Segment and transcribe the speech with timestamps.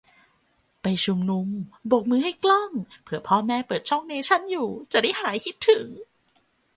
[0.81, 1.47] ไปชุมนุม
[1.87, 5.85] โบกมือให้กล้อง เผื่อพ่อแม่เปิดช่องเนชั่นอยู่จะได้หายคิดถึง